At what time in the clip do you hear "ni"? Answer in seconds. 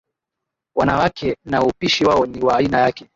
2.25-2.41